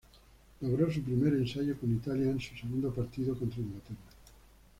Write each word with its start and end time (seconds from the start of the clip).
Logró 0.61 0.91
su 0.91 1.03
primer 1.03 1.31
ensayo 1.35 1.77
con 1.77 1.93
Italia 1.95 2.31
en 2.31 2.41
su 2.41 2.55
segundo 2.55 2.91
partido, 2.91 3.37
contra 3.37 3.59
Inglaterra. 3.61 3.97